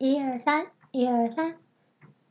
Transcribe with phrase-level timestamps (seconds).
[0.00, 1.56] 一二三，一二三，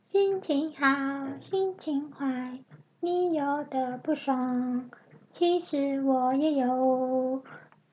[0.02, 2.60] 心情好，心情坏，
[2.98, 4.88] 你有的不爽，
[5.28, 7.42] 其实我也有。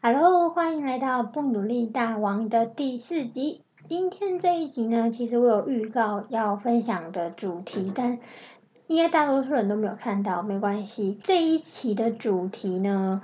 [0.02, 3.64] Hello，欢迎来到不努力大王的第四集。
[3.84, 8.20] 今天这一集呢，其实我有预告要分享的主题，但
[8.88, 11.20] 应该大多数人都没有看到，没关系。
[11.22, 13.22] 这一期的主题呢，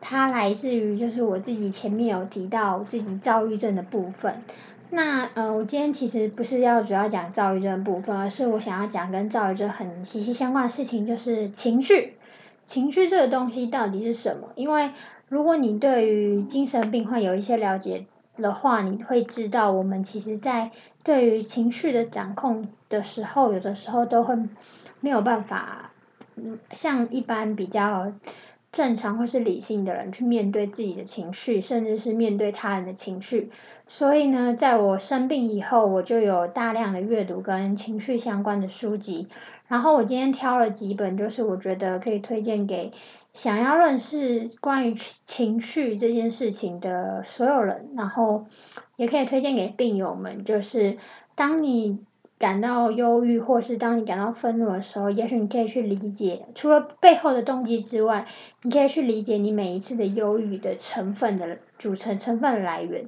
[0.00, 4.42] 它来自于就是我自己前面有提到自己躁郁症的部分。
[4.94, 12.18] 那呃，我今天其实不是要主要讲躁郁症部分，而是我想要讲跟躁郁症很息息相关的事情，就是情绪。
[12.62, 14.50] 情绪这个东西到底是什么？
[14.54, 14.90] 因为
[15.30, 18.04] 如果你对于精神病患有一些了解
[18.36, 20.70] 的话，你会知道，我们其实在
[21.02, 24.36] 对于情绪的掌控的时候，有的时候都会
[25.00, 25.92] 没有办法，
[26.36, 28.12] 嗯，像一般比较。
[28.72, 33.50] 正常或是理性的人去面对自己的情绪，甚至是面对他人的情绪。
[33.86, 39.28] 所以呢，在我生病以后，我就有大量的阅读跟情绪相关的书籍。
[39.68, 42.90] 然后我今天挑了几本，就是我觉得可以推荐给
[43.34, 47.90] 想要认识关于情绪这件事情的所有人。
[47.94, 48.46] 然后
[48.96, 50.96] 也可以推荐给病友们，就是
[51.34, 51.98] 当你。
[52.42, 58.26] 感到忧郁，或是当你感到愤怒的时候，也许你可以去理解，除了背后的动机之外，
[58.62, 63.06] 你可以去理解你每一次的忧郁的成分的组成成分的来源。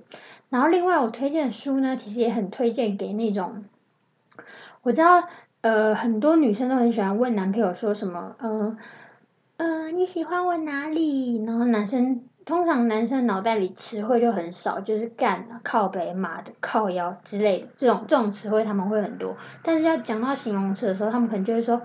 [0.50, 3.64] 然后，另外我推荐的书呢，其实也很推荐给那种，
[4.82, 5.26] 我知道，
[5.62, 8.76] 呃，很多女生都很喜欢问男朋友说什么，嗯
[9.56, 11.44] 嗯，你喜欢我哪里？
[11.44, 12.22] 然后男生。
[12.44, 21.80] 通常男生脑袋里词汇就很少，就是干、靠北、马的、靠腰之类的这种这种词汇他们会很多，但是要讲到形容词的时候，他们可能就会说：“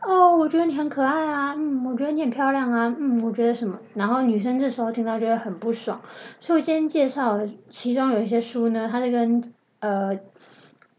[0.00, 6.00] 哦，我觉得你很可爱啊，嗯，我觉得你很漂亮啊，嗯，我觉得什么。”然后女生这时候听到就会很不爽。
[6.40, 10.18] 所以我今天介绍其中有一些书呢，它是跟呃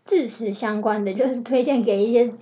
[0.04, 2.34] 字词相关的，就是推荐给一些。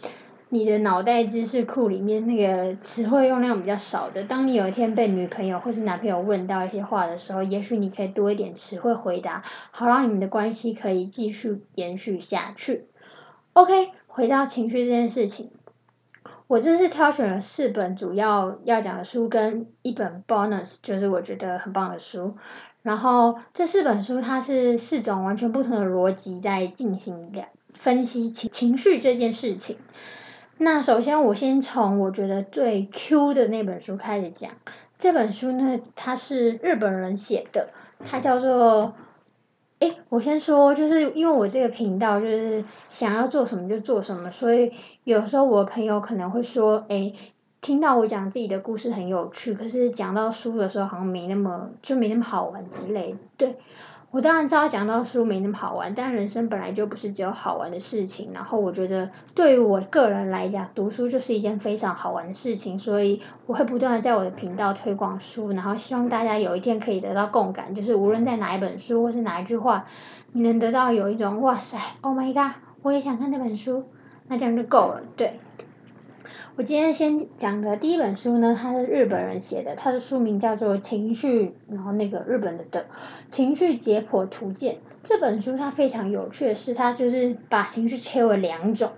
[0.49, 12.85] 你的脑袋知识库里面那个词汇用量比较少的，当你有一天被女朋友或是男朋友问到一些话的时候，也许你可以多一点词汇回答，好让你们的关系可以继续延续下去。
[13.51, 15.51] OK，回到情绪这件事情，
[16.47, 22.37] 我这次挑选了四本主要要讲的书跟一本 bonus，就是我觉得很棒的书。
[22.83, 27.33] 然后这四本书它是四种完全不同的逻辑在进行
[27.69, 29.77] 分析情情绪这件事情。
[30.59, 34.51] 那首先，我先从我觉得最 Q 的那本书开始讲。
[34.97, 37.69] 这本书呢，它是日本人写的，
[38.03, 38.95] 它叫做……
[39.79, 44.71] 哎，我先说，就是因为我这个频道就是想要做什么就做什么，所以
[45.03, 47.13] 有时候我朋友可能会说：“哎，
[47.61, 53.57] 听到我讲自己的故事很有趣，可是讲到书的时候好像没那么就没那么好玩之类。”对。
[54.09, 58.31] 我当然知道讲到书没那么好玩，但人生本来就不是只有好玩的事情。
[58.33, 69.85] 然后我觉得对于我个人来讲，读书就是一件非常好玩的事情，所以我会不断的在我的频道推广书，然后希望大家有一天可以得到共感，就是无论在哪一本书或是哪一句话，
[70.31, 73.83] 你能得到有一种哇塞，Oh my god，我也想看那本书，
[74.29, 75.39] 那这样就够了，对。
[76.55, 82.81] 我今天先讲的第一本书呢，它是日本人写的，它的书名叫做《情绪》，然后那个日本的的
[83.29, 88.91] 《情绪解剖图鉴》这本书它非常有趣的是，它就是把情绪切为两种，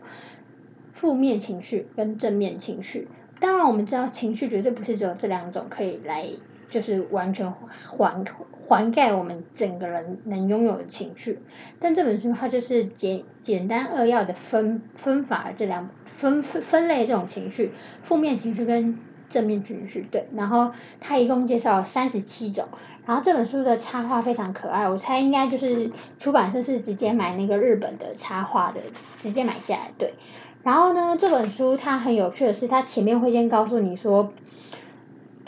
[0.94, 3.08] 负面情绪跟正面情绪。
[3.40, 6.28] 当然，我们知道情绪绝对不是只有这两种可以来。
[6.70, 8.24] 就是完全环
[8.62, 11.40] 环盖我们整个人能拥有的情绪，
[11.80, 17.72] 但这本书它就是简简单扼要的分分法这两分分分类这种情绪，
[18.04, 22.68] 负面情绪跟正面情绪对，然后它一共介绍了三十七种，
[23.08, 28.80] 然后这本书的插画非常可爱，我猜应该就是出版社是直接买那个日本的插画的，
[29.20, 30.14] 直接买下来对，
[30.62, 34.32] 然后呢这本书它很有趣的是，它前面会先告诉你说。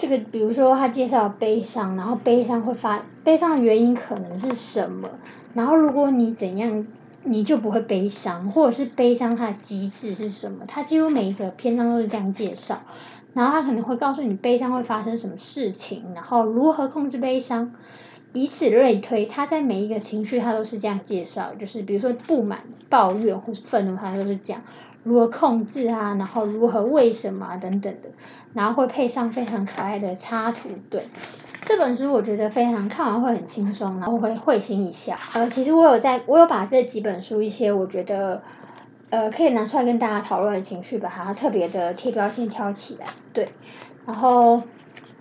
[0.01, 5.11] 这个，比如说他介绍悲伤，然后悲伤会发，悲伤的原因可能是什么？
[5.53, 6.87] 然后如果你怎样，
[7.23, 10.65] 你就不会悲伤，或者是悲伤它的机制是什么？
[10.67, 12.81] 他几乎每一个篇章都是这样介绍，
[13.35, 17.75] 然后他可能会告诉你悲伤会发生什么事情，然后如何控制悲伤，
[18.33, 19.27] 以此类推。
[19.27, 24.63] 他在每一个情绪，他都是这样介绍，就是比如说不满、抱怨或是愤怒，他都是讲。
[25.03, 26.15] 如何控制啊？
[26.19, 27.57] 然后如何为什么？
[27.57, 28.09] 等等的，
[28.53, 30.69] 然后会配上非常可爱的插图。
[30.89, 31.07] 对，
[31.65, 35.17] 这本书我觉得非常看完会很轻松，然后会会心一笑。
[35.33, 38.43] 呃，其实我有在，我有把这几本书一些我觉得
[39.09, 43.07] 呃可以拿出来跟大家讨论的情绪，把它特别的贴标签挑起来。
[43.33, 43.49] 对，
[44.05, 44.61] 然后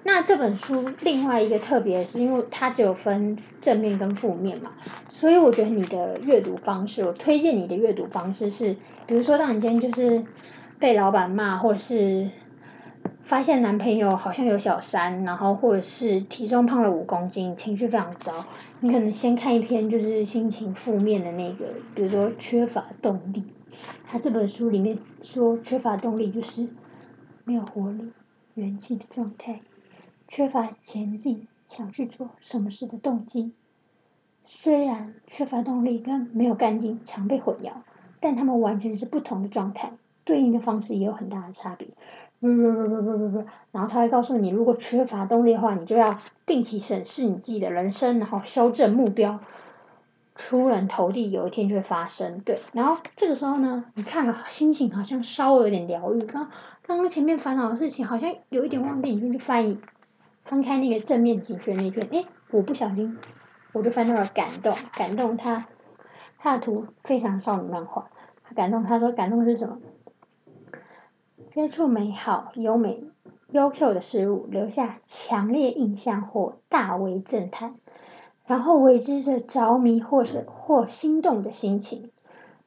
[0.03, 4.73] 那这本书另外一个特别是，因为它只有分正面跟负面嘛，
[5.09, 8.77] 所以我觉得你的阅读方式，我推荐你的阅读方式是，
[9.07, 10.25] 比如说当你今天就是
[10.79, 12.31] 被老板骂，或是
[13.23, 18.47] 发现男朋友好像有小三，然后或者是体重胖了五公斤，情绪非常糟，
[18.81, 23.45] 你可能先看一篇就是心情负面的那个，比如说缺乏动力。
[24.07, 26.67] 他这本书里面说，缺乏动力就是
[27.45, 28.11] 没有活力、
[28.55, 29.61] 元气的状态。
[30.31, 33.53] 缺乏前进、想去做什么事的动机，
[34.47, 37.73] 虽然缺乏动力跟没有干劲常被混淆，
[38.21, 39.93] 但他们完全是不同的状态，
[40.23, 41.89] 对应的方式也有很大的差别。
[42.39, 49.41] 不不不不不不不，然后他会告诉你，如果缺乏动力的话，你就要定期审视你自己的人生，然后修正目标，
[50.37, 52.39] 出人头地，有一天就会发生。
[52.39, 56.49] 对，然后这个时候呢，你看了心情好像稍微有点疗愈，刚
[56.87, 59.81] 刚刚前面烦恼的事情好像有一点忘记，你就去翻译。
[60.51, 63.17] 翻开那个正面情绪那篇，哎，我不小心，
[63.73, 65.69] 我就翻到了感动，感动他，
[66.41, 68.11] 他的图非常少女漫画，
[68.57, 69.79] 感动他说感动是什么？
[71.53, 73.05] 接触美好、优美、
[73.53, 77.77] 优秀的事物，留下强烈印象或大为震撼，
[78.45, 82.11] 然后为之着着迷或者或心动的心情。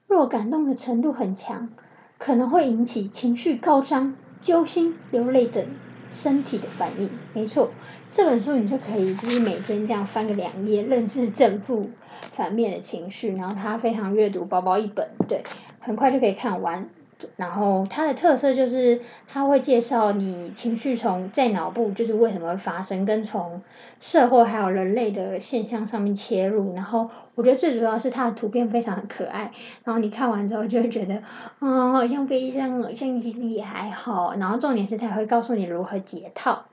[0.08, 1.70] 若感动的程度很强，
[2.18, 5.66] 可能会引起情绪高涨、揪心、流泪等。
[6.10, 7.70] 身体的反应，没错，
[8.12, 11.90] 这本书你就可以就是每天这样翻个两页，认识正负
[12.36, 15.44] 反面的情绪，然后他非常阅读，薄薄一本，对，
[15.80, 16.90] 很快就可以看完。
[17.36, 23.62] 然后它的特色就是，它会介绍你情绪从在脑部就是为什么会发生，跟从
[24.00, 26.74] 社会还有人类的现象上面切入。
[26.74, 29.52] 然后我觉得最主要是它的图片非常的可爱，
[29.84, 31.24] 然后你看完之后就会觉得，
[31.60, 34.34] 嗯，好像悲伤，好像其实也还好。
[34.36, 36.66] 然后重点是它会告诉你如何解套。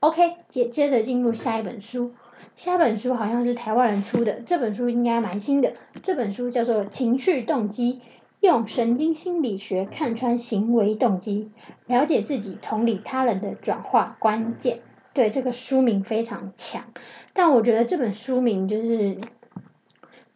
[0.00, 2.12] OK，接接着进入下一本书，
[2.54, 5.72] 下一本书好像是台湾人出的，这本书应该蛮新的。
[6.02, 8.00] 这本书叫做《情绪动机》。
[8.44, 11.50] 用神经心理学看穿行为动机，
[11.86, 14.80] 了解自己同理他人的转化关键。
[15.14, 16.84] 对这个书名非常强，
[17.32, 19.16] 但我觉得这本书名就是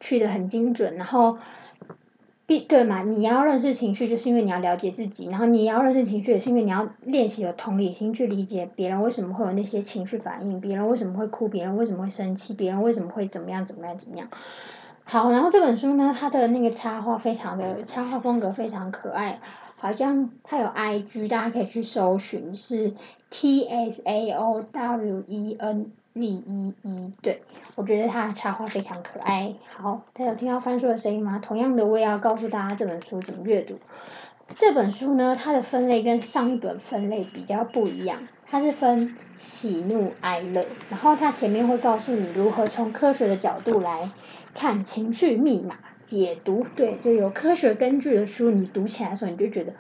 [0.01, 0.95] 取得很精准。
[0.95, 1.37] 然后，
[2.47, 3.03] 必对嘛？
[3.03, 14.29] 你要认识情绪，就是因为你要了解自己；然后你要认识情绪，也是因为你要练习有同理心，去理解别人为什么会有那些情绪反应，别人为什么会哭，别人为什么会生气，别人为什么会怎么样怎么样怎么样。
[15.11, 19.41] 好，然后这本书呢，它的那个插画非常的插画风格非常可爱，
[19.79, 22.93] 好像它有 I G，大家可以去搜寻，是
[23.31, 27.41] T S A O W E N V E E，对
[27.75, 29.55] 我觉得它的插画非常可爱。
[29.79, 31.39] 好，大家有听到翻书的声音吗？
[31.43, 33.79] 同样的，我也要告诉大家这本书怎么阅读。
[34.57, 38.19] 这本书呢，它的分类跟上一本分类比较不一样，
[38.51, 44.11] 它是分喜怒哀乐，然后它前面会告诉你如何从科学的角度来。
[44.55, 49.75] 看情绪密码解读，对，就有科学根据的书，你读起来的时候，你就觉得，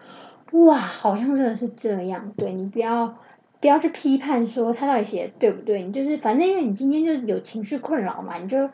[0.53, 2.32] 哇，好像真的是这样。
[2.37, 3.19] 对你不要
[3.59, 8.71] 不要去批判说他到底写对不对，你就是反正因为你今天就有情绪困扰嘛，你就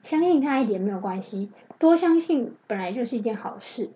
[0.00, 3.90] 相信他一点没有关系，多相信本来就是一件好事。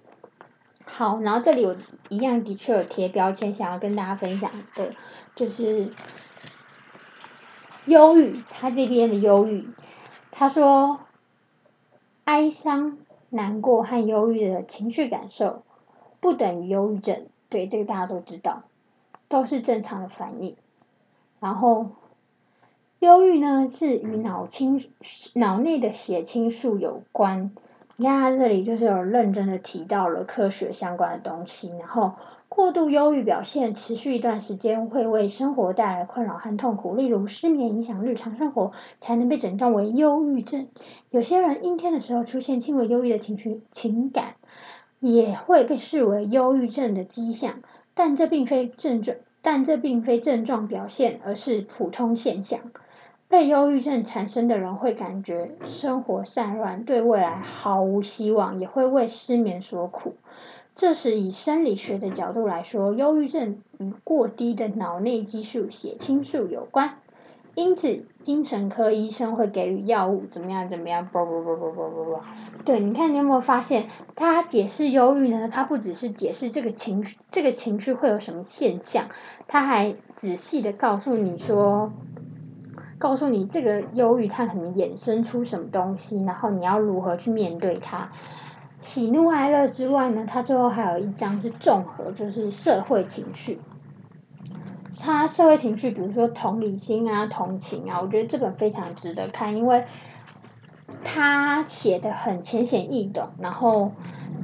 [0.89, 1.77] 好，然后这里有
[2.09, 4.95] 一样的确有贴标签，想要跟大家分享的，
[5.37, 5.93] 就是
[7.85, 9.69] 忧郁，他这边的忧郁，
[10.33, 11.01] 他说。
[12.25, 12.99] 哀伤、
[13.31, 15.63] 难过和忧郁的情绪感受，
[16.21, 17.27] 不等于忧郁症。
[17.49, 18.65] 对，这个大家都知道，
[19.29, 20.55] 都是正常的反应。
[21.41, 21.87] 然后，
[22.99, 24.91] 忧郁呢是与脑清
[25.37, 27.51] 脑内的血清素有关。
[28.01, 32.13] 你看，它这里就是有认真的提到了科学相关的东西，然后。
[32.49, 40.67] 过度忧郁表现持续一段时间，会为生活带来困扰和痛苦，例如失眠影响日常生活，才能被诊断为忧郁症。
[41.11, 44.35] 有些人阴天的时候出现轻微忧郁的情绪情感，
[44.99, 47.61] 也会被视为忧郁症的迹象，
[47.95, 52.61] 但这并非症状，但这并非症状表现，而是普通现象。
[53.29, 60.15] 被忧郁症产生的人会感觉生活散乱，对未来毫无希望，也会为失眠所苦。
[60.75, 66.99] 这时，以生理学的角度来说，忧郁症与过低的脑内激素血清素有关，
[67.55, 70.69] 因此精神科医生会给予药物，怎么样？
[70.69, 71.07] 怎么样？
[71.07, 72.21] 不不不不不不不，
[72.65, 75.51] 对，你看你有没有发现，他解释忧郁呢？
[75.53, 79.09] 他不只是解释这个情绪，这个情绪会有什么现象，
[79.49, 81.93] 他还仔细的告诉你说，
[82.99, 88.11] 告诉你这个忧郁它可能衍生出什么东西，然后你要如何去面对它。
[88.79, 93.61] 喜怒哀乐之外呢，它最后还有一章是综合，就是社会情绪。
[95.01, 99.85] 它社会情绪，比如说同理心啊、同情啊，我觉得这本非常值得看，因为
[101.05, 103.93] 他写的很浅显易懂，然后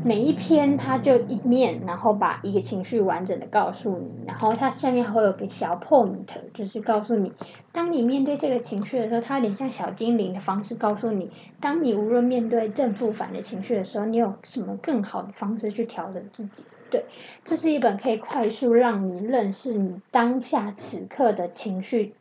[0.05, 7.33] 每一篇他就一面，然后把一个情绪完整的告诉你，然后它下面还会有个小 point，就是告诉你，
[7.73, 16.65] 当你面对这个情绪的时候，它有点像小精灵的方式告诉你，当你无论面对正负反的情绪的时候，你有什么更好的方式去调整自己。
[16.91, 17.07] 对，
[17.45, 22.15] 这是一本可以快速让你认识你当下此刻的情绪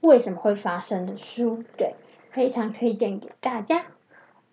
[0.00, 1.96] 为什么会发生的书，对，
[2.36, 3.86] 非常推荐给大家。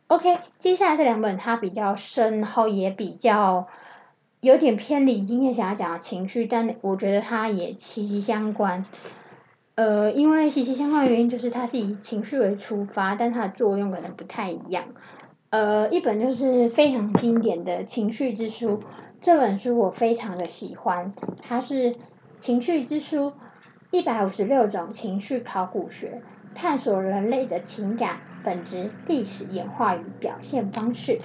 [0.07, 3.67] OK，接下来这两本它比较深，然后也比较
[4.39, 8.85] 有点偏离今天想要讲的情绪，但我觉得它也息息相关。
[9.75, 14.85] 呃，因为息息相关的原因就是它是以情绪为出发，但它的作用可能不太一样。
[15.49, 18.81] 呃，一本就是非常经典的情绪之书。
[19.19, 21.91] 这本书我非常的喜欢，它是
[22.39, 23.31] 《情绪之书》，
[23.91, 26.21] 一百五十六种情绪考古学，
[26.53, 31.19] 探索人类的情感本质、历史演化与表现方式。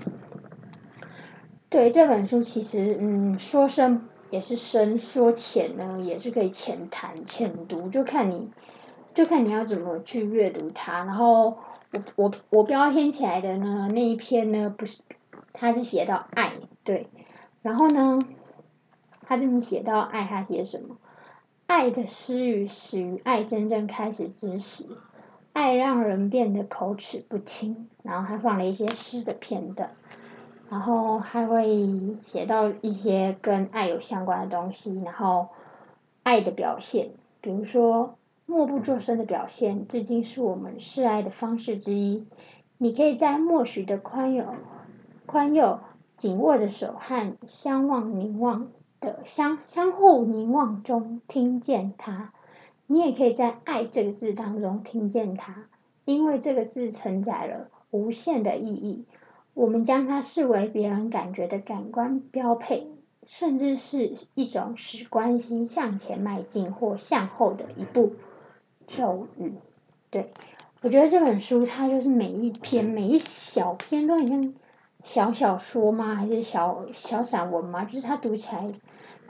[1.71, 8.51] 对这本书，其实嗯，说深也是深，说浅呢也是可以浅谈、浅读，就看你，
[9.13, 11.05] 就看你要怎么去阅读它。
[11.05, 11.59] 然后
[11.93, 15.01] 我我我标签起来的呢那一篇呢，不是，
[15.53, 16.55] 它是写到爱，
[16.85, 17.09] 对。
[17.61, 18.19] 然后呢，
[19.27, 20.97] 他这里写到爱，他写什么？
[21.67, 24.87] 爱的失语始于爱真正开始之时，
[25.59, 27.89] 爱让人变得口齿不清。
[28.05, 29.91] 然后还放了一些诗的片段，
[30.71, 35.03] 然后还会写到一些跟爱有相关的东西。
[35.05, 35.49] 然后
[36.23, 37.11] 爱的表现，
[37.41, 42.25] 比如说默不作声的表现，至今是我们示爱的方式之一。
[42.79, 44.55] 你可以在默许的宽宥，
[45.27, 45.81] 宽宥。
[46.17, 52.33] 紧握的手和相望凝望的相相互凝望中听见它，
[52.89, 55.69] 你也可以在“爱”这个字当中听见它，
[56.05, 59.05] 因为这个字承载了无限的意义。
[59.55, 62.89] 我们将它视为别人感觉的感官标配，
[63.25, 68.15] 甚至是一种使关心向前迈进或向后的一步
[68.89, 69.53] 咒语。
[70.11, 70.33] 对
[70.81, 74.55] 我觉得这本书，它就是每一篇每一小篇都很像。
[75.05, 76.17] 小小说吗？
[76.17, 77.85] 还是小小散文吗？
[77.85, 78.69] 就是它读起来，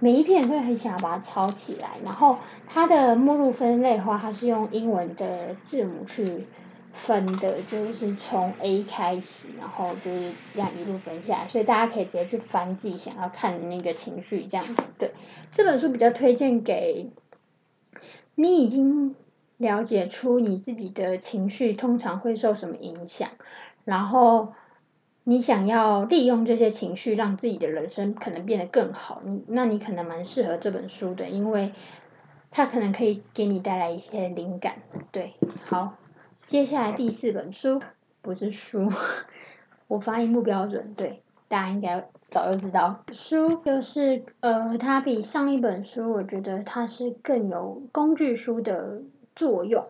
[0.00, 1.98] 每一篇都很想要把它抄起来。
[2.04, 6.46] 然后它的目录分类的话，它是用英文的字母去
[6.92, 11.48] 分的，就是从 A 开始，然后就是这样一路分下来。
[11.48, 14.82] 所以大家可以直接去翻自己想要看的那个情绪，这样子。
[14.98, 15.12] 对，
[15.50, 17.10] 这本书比较推荐给
[18.34, 19.16] 你已经
[19.56, 23.30] 了解出你自己的情绪通常会受什么影响，
[23.84, 24.52] 然后。
[25.28, 31.74] 你想要利用这些情绪，让自己的人生可能变得更好，你那你可能蛮适合这本书的，因为
[32.50, 34.76] 它可能可以给你带来一些灵感。
[35.12, 35.98] 对，好，
[36.42, 37.82] 接下来第四本书
[38.22, 38.90] 不是书，
[39.86, 49.02] 我发音不标准，对，大家应该早就知道，书就是呃，它比上一本书，我觉得它是更有工具书的
[49.36, 49.84] 作用。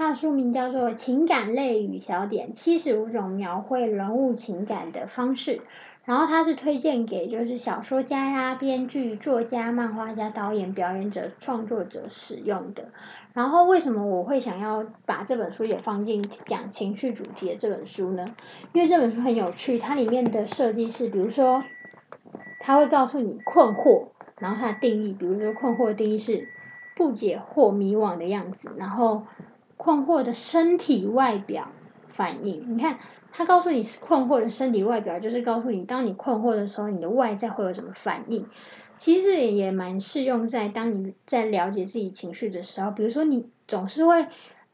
[0.00, 5.58] 它的书名叫做《情感类与小点：七十五种描绘人物情感的方式》，
[6.06, 12.88] 然后它是推荐给就是小说家呀、编剧、作家、漫画家、导演、表演者、创作者使用的。
[13.34, 18.34] 然后为什么我会想要把这本书也放进讲情绪主题的这本书呢？
[18.72, 21.62] 因为这本书很有趣，它里面的设计是，比如说，
[22.58, 24.06] 它会告诉你困惑，
[24.38, 26.48] 然后它的定义，比如说困惑的定义是
[26.96, 29.24] 不解或迷惘的样子，然后。
[29.82, 31.68] 困惑的身体外表
[32.12, 32.98] 反应，你看，
[33.32, 38.46] 他告诉你困惑的身体外表，就是告诉你，当你困惑的时候，你的外在会有什么反应。
[38.98, 44.26] 其实也也蛮适用在当你在了解自己情绪的时候，比如说你总是会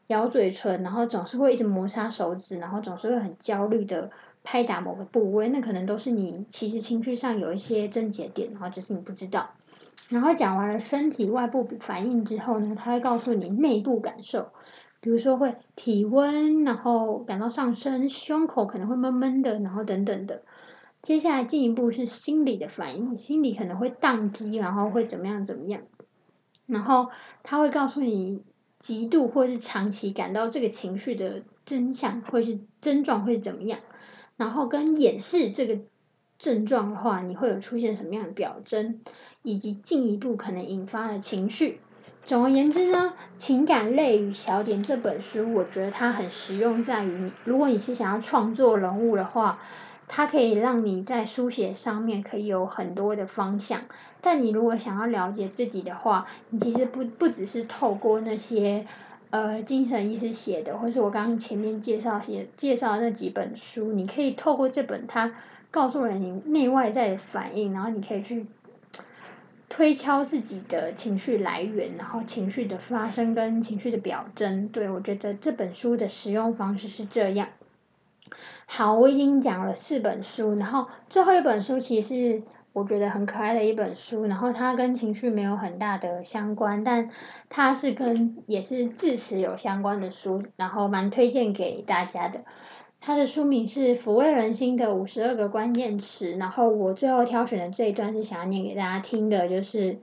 [0.07, 4.11] 咬嘴唇，然后总是会一直摩擦手指，然后总是会很焦虑的
[4.43, 9.51] 拍打某个部位，那可能都是你其实情绪上有一些症结点，然后只是你不知道。
[10.09, 14.49] 然后讲完了身体外部反应之后呢，他会告诉你内部感受。
[15.07, 20.43] 比如说会体温，然后感到上升，胸口可能会闷闷的，然后等等的。
[21.01, 25.83] 接下来进一步是心理的反应，心理可能会宕机，然后会怎么样怎么样。
[26.65, 27.07] 然后
[27.41, 28.43] 他会告诉你
[28.79, 33.79] 极度或是长期感到这个情绪的真相，或是症状会怎么样。
[34.35, 35.79] 然后跟掩饰这个
[36.37, 38.99] 症状的话，你会有出现什么样的表征，
[39.41, 41.79] 以及进一步可能引发的情绪。
[42.27, 49.59] 总而言之呢，《情感类与小点》这本书，我觉得它很实用，在于你如果你是想要创作人物的话，
[50.09, 53.83] 它可以让你在书写上面可以有很多的方向。
[54.19, 58.85] 但你如果想要了解自己的话，你其实不不只是透过那些
[59.29, 65.33] 呃精神医师写的，或是我刚刚前面介绍写介绍那几本书，你可以透过这本它
[65.71, 68.45] 告诉了你内外在的反应，然后你可以去
[69.69, 74.69] 推敲自己的情绪来源，然后情绪的发生跟情绪的表征。
[74.69, 77.49] 对我觉得这本书的使用方式是这样。
[78.65, 82.43] 好，我已经讲了四本书，然后最后一本书其实是
[82.73, 87.09] 我觉得很可爱的一本书，然后它跟情绪没有很大的相关，但
[87.49, 92.43] 它是跟也是智齿有相关的书，然后蛮推荐给大家的。
[92.99, 99.97] 它的书名是《抚慰人心的五十二个关键词》，然后我最后挑选的这一段是想要念给大家听的，就是。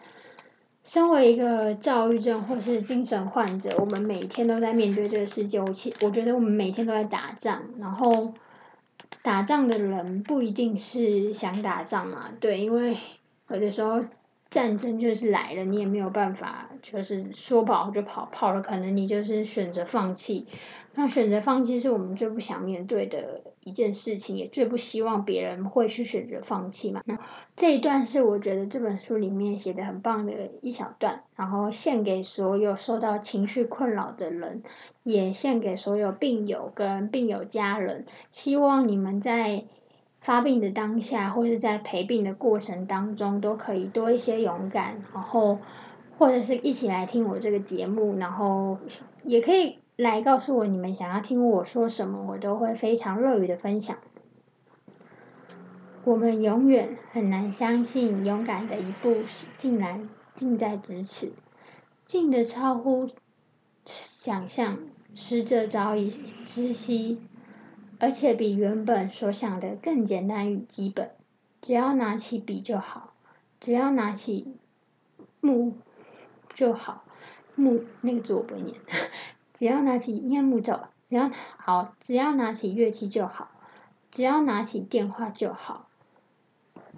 [0.87, 5.59] 身为一个躁郁症或是精神患者，我们每天都在面对这个世界。
[5.59, 8.35] 我其我觉得我们每天都在打仗，然后
[9.23, 12.95] 打仗的人不一定是想打仗嘛，对，因为
[13.49, 14.05] 有的时候。
[14.51, 20.47] 战争就是来了，你也没有办法，就是说跑就跑，跑了可能你就是选择放弃。
[20.95, 27.03] 那选择放弃是我们最不想面对的一件事情，也最不希望别人会去选择放弃嘛。
[27.05, 27.19] 那
[27.57, 34.63] 这一段是我觉得这本书里面写的很棒的一小段，然后献给所有受到情绪困扰的人，
[35.03, 39.65] 也献给所有病友跟病友家人，希望你们在。
[40.25, 45.59] 发病的当下，或是在陪病的过程当中，都可以多一些勇敢，然后
[46.17, 48.79] 或者是一起来听我这个节目，然后
[49.23, 53.99] 也可以来告诉我你们想要听我说什么，我都会非常乐于的分享。
[56.05, 61.33] 我们永远很难相信，勇敢的一步是竟然近在咫尺，
[62.07, 63.07] 近的超乎
[63.85, 64.79] 想象，
[65.15, 67.21] 使者早已知悉。
[68.01, 71.11] 而且比原本所想的更简单与基本，
[71.61, 73.15] 只要拿起笔就好，
[73.61, 74.57] 只要拿起
[75.41, 75.77] 木
[76.53, 77.05] 就好，
[77.55, 78.77] 木那个字我不会念，
[79.55, 83.51] 只要拿起应该木走，只要好，只要拿起乐器就好，
[84.11, 85.89] 只要拿起电话就好。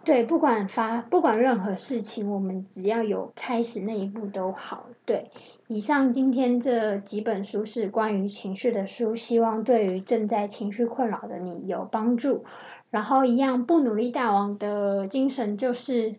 [0.04, 4.86] 对，不管发不管任何事情，我们只要有开始那一步都好。
[5.04, 5.32] 对，
[5.68, 12.44] 以上今天这几本书是关于情绪的书，希望对于正在情绪困扰的你有帮助。
[12.90, 16.14] 然后一样不努力大王的精神就是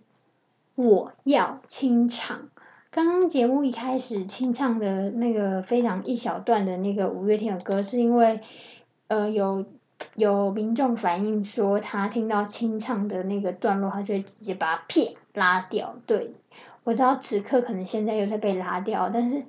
[0.75, 2.49] 我要清唱。
[2.91, 8.41] 刚刚节目一开始清唱的那个非常一小段的那个五月天的歌，是因为
[9.07, 9.65] 呃有。
[10.13, 15.95] 有民众反映说，他听到清唱的那个段落，他就会直接把它撇拉掉。
[16.05, 16.35] 对
[16.87, 19.43] 我知道此刻可能现在又在被拉掉，但是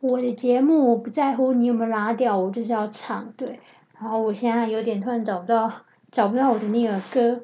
[0.00, 3.32] 我的节目我不在乎你有没有拉掉，我就是要唱。
[3.38, 3.58] 对，
[3.98, 5.72] 然后我现在有点突然找不到
[6.10, 7.40] 找不到我的那个歌，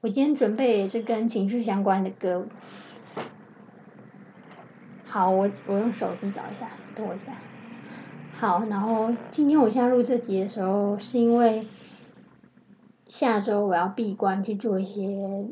[0.00, 2.46] 我今天准备也是跟情绪相关的歌。
[5.04, 7.34] 好，我我用手机找一下，等我一下。
[8.32, 11.68] 好，然后今天我现在录这集的时候，是因为。
[13.06, 15.46] 下周我要闭关去做一些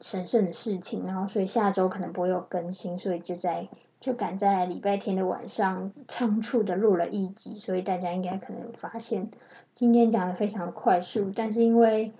[0.00, 3.68] 神圣的事情，然后所以下周可能不会有更新，所以就在
[4.00, 9.30] 就赶在礼拜天的晚上仓促的录了一集，所以大家应该可能有发现
[9.74, 12.12] 今天讲的非常快速，但是因为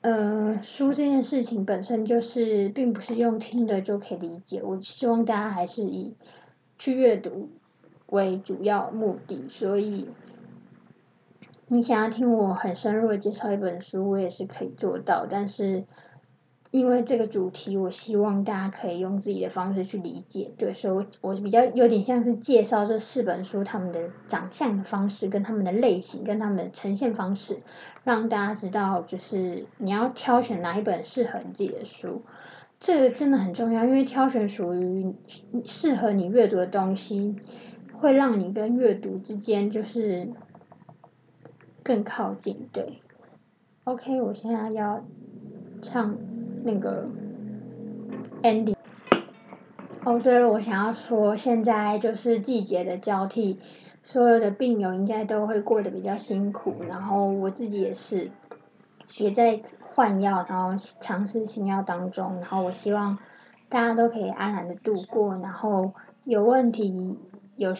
[0.00, 6.14] 呃书这件事情本身就是并不是用听的就可以理解，我希望大家还是以
[6.78, 7.48] 去阅读
[8.06, 10.08] 为主要目的，所以。
[11.68, 15.24] 你想要听我很深入的介绍一本书，我也是可以做到。
[15.26, 15.84] 但是
[16.72, 20.50] 因为这个主题，我希望大家可以用自己的方式去理解。
[20.58, 27.60] 对，所以我我比较有点像是介绍这四本书他们的长相的方式，跟他们的类型，跟他们的呈现方式，
[28.02, 32.22] 让大家知道就是你要挑选哪一本适合你自己的书。
[32.80, 35.14] 这个真的很重要，因为挑选属于
[35.64, 37.36] 适合你阅读的东西，
[37.92, 40.32] 会让你跟阅读之间就是。
[41.84, 43.02] 更靠近，对
[43.82, 45.04] ，OK，我现在要
[45.82, 46.16] 唱
[46.64, 47.06] 那个
[48.42, 48.74] ending。
[50.04, 53.60] 哦，对了，我想要说，现在就是季节的交替，
[54.02, 58.32] 所有的病友应该都会过得比较辛苦，然后我自己也是，
[59.16, 63.16] 也在换药，然后尝试新药当中，然后我希望
[63.68, 65.92] 大家都可以安然的度过，然后
[66.24, 67.20] 有问题、
[67.54, 67.70] 有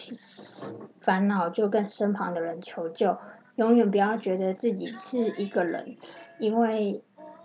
[1.01, 3.17] 烦恼就跟身旁的人求救。
[3.55, 5.97] 永远不要觉得自己是一个人，
[6.39, 7.03] 因为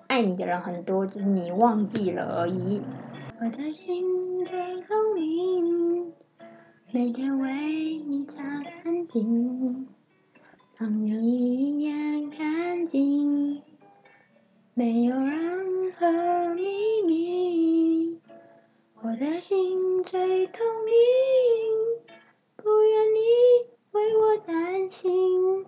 [0.09, 2.81] 爱你的人很多，只是你忘记了而已。
[3.40, 6.14] 我的心最透明，
[6.90, 9.87] 每天为你擦干净，
[10.79, 13.62] 让你一眼看尽
[14.73, 18.18] 没有任何秘密，
[19.03, 20.94] 我的心最透明，
[22.57, 23.21] 不愿你
[23.92, 25.66] 为我担心，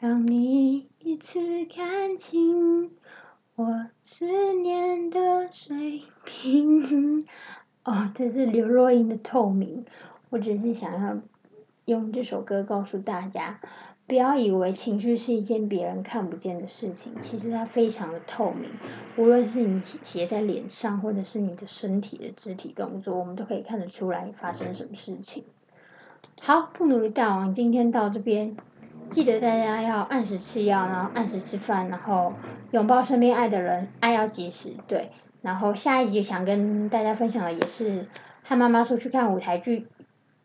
[0.00, 2.90] 让你一次看清
[3.56, 7.24] 我思念的水平。
[7.84, 9.84] 哦，这是刘若英的《透明》，
[10.30, 11.20] 我只是想要
[11.84, 13.60] 用这首歌告诉大家。
[14.06, 18.70] 不要以为情绪是一件别人看不见的事情，其实它非常的透明。
[19.16, 25.44] 无论是你写在脸上，或者是你的身体的肢体动作，我们都可以看得出来发生什么事情。
[26.42, 28.56] 好，不努力大王今天到这边，
[29.14, 32.32] 记得大家要按时吃药，然后按时吃饭，然后
[32.72, 34.74] 拥抱身边爱的人，爱要及时。
[34.88, 38.08] 对，然后下一集想跟大家分享的也是
[38.42, 39.86] 和妈妈出去看舞台剧。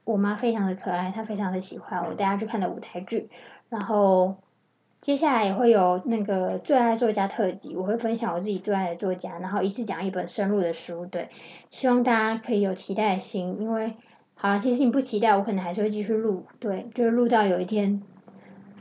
[0.03, 3.31] 我妈非常的可爱，她非常的喜欢我带她去看的舞台剧。
[3.69, 4.35] 然后
[5.01, 11.07] 接下来也会有那个最爱作家特辑，我会分享我自己最爱的作家，然后一次讲一本深入的书。
[11.07, 11.29] 对，
[11.71, 13.95] 希望大家可以有期待的心，因为
[14.35, 16.45] 好了，其实你不期待，我可能还是会继续录。
[16.59, 18.03] 对，就是录到有一天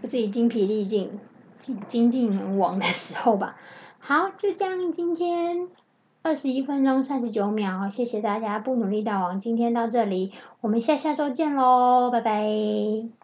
[0.02, 1.18] 自己精疲力尽、
[1.58, 3.56] 精精尽人亡的时候吧。
[3.98, 5.68] 好，就这样，今天。
[6.20, 8.58] 二十一分钟三十九秒，谢谢大家！
[8.58, 13.17] 不努力大王，今天到这里，我们下下周见喽，拜拜。